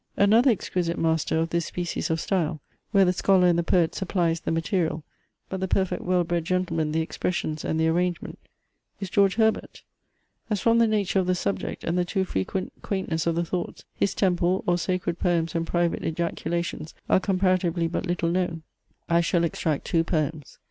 [0.17, 2.59] Another exquisite master of this species of style,
[2.89, 5.03] where the scholar and the poet supplies the material,
[5.47, 8.39] but the perfect well bred gentleman the expressions and the arrangement,
[8.99, 9.83] is George Herbert.
[10.49, 13.85] As from the nature of the subject, and the too frequent quaintness of the thoughts,
[13.93, 18.63] his TEMPLE; or SACRED POEMS AND PRIVATE EJACULATIONS are Comparatively but little known,
[19.07, 20.57] I shall extract two poems.